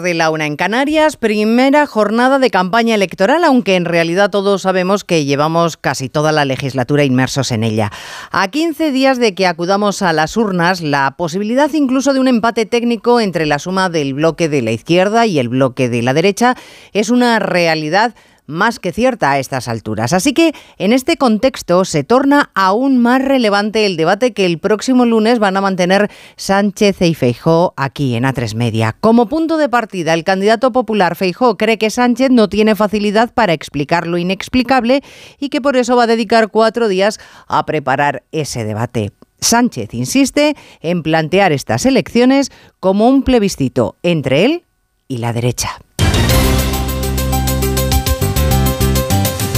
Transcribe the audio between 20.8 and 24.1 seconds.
este contexto se torna aún más relevante el